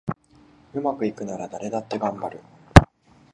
[0.73, 2.39] うまくいくなら誰だってがんばる